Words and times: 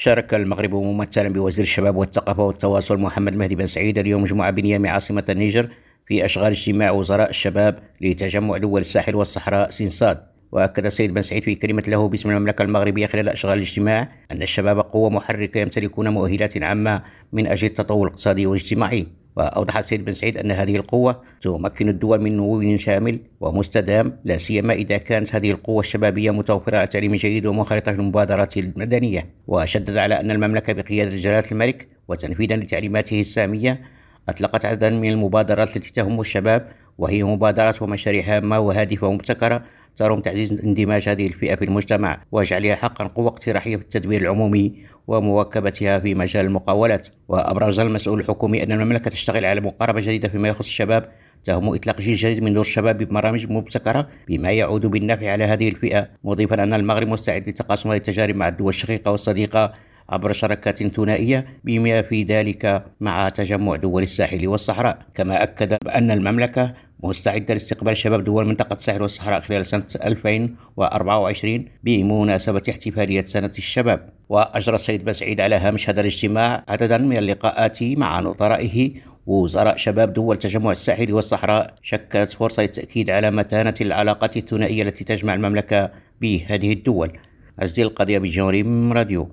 شارك 0.00 0.34
المغرب 0.34 0.74
ممثلا 0.74 1.28
بوزير 1.28 1.62
الشباب 1.62 1.96
والثقافة 1.96 2.42
والتواصل 2.42 2.98
محمد 2.98 3.36
مهدي 3.36 3.54
بن 3.54 3.66
سعيد 3.66 3.98
اليوم 3.98 4.22
مجموعة 4.22 4.50
بنيامي 4.50 4.88
عاصمة 4.88 5.24
النيجر 5.28 5.68
في 6.06 6.24
أشغال 6.24 6.52
اجتماع 6.52 6.90
وزراء 6.90 7.30
الشباب 7.30 7.78
لتجمع 8.00 8.56
دول 8.56 8.80
الساحل 8.80 9.14
والصحراء 9.14 9.70
سينصاد 9.70 10.22
وأكد 10.52 10.86
السيد 10.86 11.14
بن 11.14 11.22
سعيد 11.22 11.42
في 11.42 11.54
كلمة 11.54 11.82
له 11.88 12.08
باسم 12.08 12.30
المملكة 12.30 12.62
المغربية 12.62 13.06
خلال 13.06 13.28
أشغال 13.28 13.58
الاجتماع 13.58 14.08
أن 14.32 14.42
الشباب 14.42 14.78
قوة 14.78 15.10
محركة 15.10 15.58
يمتلكون 15.58 16.08
مؤهلات 16.08 16.62
عامة 16.62 17.02
من 17.32 17.46
أجل 17.46 17.66
التطور 17.66 18.06
الاقتصادي 18.06 18.46
والاجتماعي. 18.46 19.06
وأوضح 19.40 19.76
السيد 19.76 20.04
بن 20.04 20.12
سعيد 20.12 20.36
أن 20.36 20.50
هذه 20.50 20.76
القوة 20.76 21.22
تمكن 21.40 21.88
الدول 21.88 22.20
من 22.20 22.36
نمو 22.36 22.76
شامل 22.76 23.18
ومستدام 23.40 24.16
لا 24.24 24.36
سيما 24.36 24.72
إذا 24.72 24.98
كانت 24.98 25.34
هذه 25.34 25.50
القوة 25.50 25.80
الشبابية 25.80 26.30
متوفرة 26.30 26.78
على 26.78 26.86
تعليم 26.86 27.14
جيد 27.14 27.46
ومنخرطة 27.46 27.92
في 27.92 27.98
المبادرات 27.98 28.56
المدنية. 28.56 29.24
وشدد 29.46 29.96
على 29.96 30.20
أن 30.20 30.30
المملكة 30.30 30.72
بقيادة 30.72 31.16
جلالة 31.16 31.50
الملك 31.52 31.88
وتنفيذا 32.08 32.56
لتعليماته 32.56 33.20
السامية 33.20 33.80
أطلقت 34.28 34.64
عددا 34.64 34.90
من 34.90 35.10
المبادرات 35.10 35.76
التي 35.76 35.92
تهم 35.92 36.20
الشباب 36.20 36.68
وهي 36.98 37.22
مبادرات 37.22 37.82
ومشاريع 37.82 38.24
هامة 38.36 38.58
وهادفة 38.58 39.06
ومبتكرة 39.06 39.62
ترم 40.00 40.20
تعزيز 40.20 40.52
اندماج 40.52 41.08
هذه 41.08 41.26
الفئة 41.26 41.54
في 41.54 41.64
المجتمع 41.64 42.20
وجعلها 42.32 42.74
حقا 42.74 43.04
قوة 43.04 43.28
اقتراحية 43.28 43.76
في 43.76 43.82
التدبير 43.82 44.20
العمومي 44.20 44.72
ومواكبتها 45.06 45.98
في 45.98 46.14
مجال 46.14 46.46
المقاولات. 46.46 47.08
وأبرز 47.28 47.80
المسؤول 47.80 48.20
الحكومي 48.20 48.62
أن 48.62 48.72
المملكة 48.72 49.10
تشتغل 49.10 49.44
على 49.44 49.60
مقاربة 49.60 50.00
جديدة 50.00 50.28
فيما 50.28 50.48
يخص 50.48 50.66
الشباب. 50.66 51.08
تهم 51.44 51.74
إطلاق 51.74 52.00
جيل 52.00 52.16
جديد 52.16 52.42
من 52.42 52.54
دور 52.54 52.60
الشباب 52.60 52.98
ببرامج 52.98 53.52
مبتكرة 53.52 54.08
بما 54.28 54.50
يعود 54.50 54.86
بالنفع 54.86 55.32
على 55.32 55.44
هذه 55.44 55.68
الفئة. 55.68 56.08
مضيفا 56.24 56.62
أن 56.62 56.74
المغرب 56.74 57.08
مستعد 57.08 57.48
لتقاسم 57.48 57.90
هذه 57.90 57.98
التجارب 57.98 58.36
مع 58.36 58.48
الدول 58.48 58.68
الشقيقة 58.68 59.10
والصديقة 59.10 59.72
عبر 60.08 60.32
شراكات 60.32 60.82
ثنائية 60.82 61.46
بما 61.64 62.02
في 62.02 62.22
ذلك 62.22 62.84
مع 63.00 63.28
تجمع 63.28 63.76
دول 63.76 64.02
الساحل 64.02 64.48
والصحراء. 64.48 64.98
كما 65.14 65.42
أكد 65.42 65.78
بأن 65.84 66.10
المملكة 66.10 66.74
مستعدة 67.02 67.54
لاستقبال 67.54 67.96
شباب 67.96 68.24
دول 68.24 68.46
منطقة 68.46 68.74
الساحل 68.74 69.02
والصحراء 69.02 69.40
خلال 69.40 69.66
سنة 69.66 69.86
2024 70.04 71.64
بمناسبة 71.84 72.62
احتفالية 72.70 73.22
سنة 73.22 73.52
الشباب. 73.58 74.08
وأجرى 74.28 74.74
السيد 74.74 75.04
بسعيد 75.04 75.40
على 75.40 75.56
هامش 75.56 75.90
هذا 75.90 76.00
الاجتماع 76.00 76.64
عددا 76.68 76.98
من 76.98 77.16
اللقاءات 77.16 77.82
مع 77.82 78.20
نظرائه. 78.20 78.90
وزراء 79.26 79.76
شباب 79.76 80.12
دول 80.12 80.36
تجمع 80.36 80.72
الساحل 80.72 81.12
والصحراء 81.12 81.74
شكلت 81.82 82.32
فرصة 82.32 82.62
للتأكيد 82.62 83.10
على 83.10 83.30
متانة 83.30 83.74
العلاقات 83.80 84.36
الثنائية 84.36 84.82
التي 84.82 85.04
تجمع 85.04 85.34
المملكة 85.34 85.90
بهذه 86.20 86.72
الدول. 86.72 87.10
عزيز 87.58 87.80
القضية 87.80 88.18
بجوري 88.18 88.62
راديو. 88.92 89.28